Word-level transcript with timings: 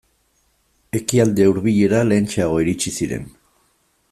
Ekialde 0.99 1.45
Hurbilera 1.49 2.01
lehentxeago 2.13 2.59
iritsi 2.65 2.95
ziren. 3.01 3.29